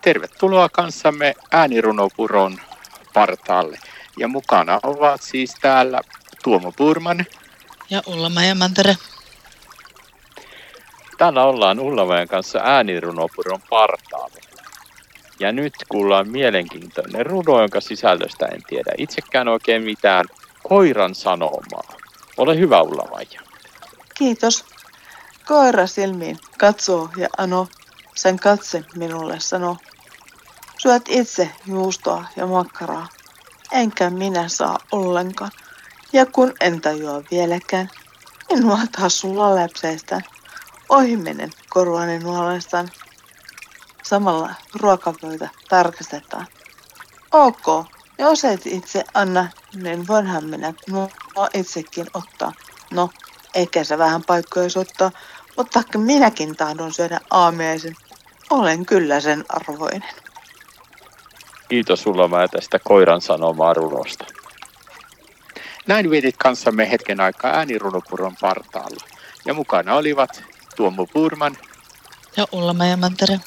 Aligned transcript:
Tervetuloa 0.00 0.68
kanssamme 0.68 1.34
äänirunopuron 1.50 2.58
partaalle. 3.14 3.78
Ja 4.18 4.28
mukana 4.28 4.80
ovat 4.82 5.22
siis 5.22 5.54
täällä 5.60 6.00
Tuomo 6.44 6.72
Purman. 6.72 7.26
Ja 7.90 8.02
Ulla 8.06 8.30
Mantere. 8.54 8.96
Täällä 11.18 11.44
ollaan 11.44 11.80
Ullamäen 11.80 12.28
kanssa 12.28 12.60
äänirunopuron 12.64 13.60
partaalla. 13.70 14.36
Ja 15.40 15.52
nyt 15.52 15.74
kuullaan 15.88 16.28
mielenkiintoinen 16.28 17.26
runo, 17.26 17.60
jonka 17.60 17.80
sisällöstä 17.80 18.46
en 18.46 18.62
tiedä 18.68 18.92
itsekään 18.98 19.48
oikein 19.48 19.82
mitään. 19.82 20.24
Koiran 20.62 21.14
sanomaa. 21.14 21.96
Ole 22.36 22.58
hyvä 22.58 22.82
Ullamaija. 22.82 23.40
Kiitos. 24.14 24.64
Koira 25.46 25.86
silmiin 25.86 26.38
katsoo 26.58 27.08
ja 27.16 27.28
ano, 27.38 27.68
sen 28.14 28.38
katse 28.38 28.84
minulle 28.96 29.40
sanoo. 29.40 29.76
Syöt 30.82 31.02
itse 31.08 31.50
juustoa 31.66 32.24
ja 32.36 32.46
makkaraa, 32.46 33.08
enkä 33.72 34.10
minä 34.10 34.48
saa 34.48 34.78
ollenkaan. 34.92 35.50
Ja 36.12 36.26
kun 36.26 36.52
en 36.60 36.80
tajua 36.80 37.22
vieläkään, 37.30 37.90
minua 38.52 38.78
taas 38.96 39.20
sulla 39.20 39.54
läpseistään. 39.54 40.22
Ohi 40.88 41.16
menen 41.16 41.50
korvani 41.68 42.18
nuolestaan. 42.18 42.88
Samalla 44.02 44.54
ruokapöytä 44.74 45.48
tarkastetaan. 45.68 46.46
Ok, 47.32 47.86
jos 48.18 48.44
et 48.44 48.66
itse 48.66 49.04
anna, 49.14 49.48
niin 49.74 50.08
voinhan 50.08 50.44
minä 50.44 50.74
mua 50.90 51.48
itsekin 51.54 52.06
ottaa. 52.14 52.52
No, 52.90 53.10
eikä 53.54 53.84
se 53.84 53.98
vähän 53.98 54.24
paikkoja 54.24 54.68
ottaa, 54.76 55.10
mutta 55.56 55.82
minäkin 55.98 56.56
tahdon 56.56 56.94
syödä 56.94 57.20
aamiaisen. 57.30 57.96
Olen 58.50 58.86
kyllä 58.86 59.20
sen 59.20 59.44
arvoinen. 59.48 60.29
Kiitos 61.70 62.02
sulla 62.02 62.28
mä 62.28 62.48
tästä 62.48 62.78
koiran 62.78 63.20
sanomaa 63.20 63.74
runosta. 63.74 64.24
Näin 65.86 66.10
vietit 66.10 66.36
kanssamme 66.36 66.90
hetken 66.90 67.20
aikaa 67.20 67.50
äänirunopuron 67.50 68.34
partaalla. 68.40 69.04
Ja 69.46 69.54
mukana 69.54 69.94
olivat 69.94 70.42
Tuomo 70.76 71.06
Purman 71.06 71.56
ja 72.36 72.46
Ulla 72.52 72.74
Mantere. 72.96 73.40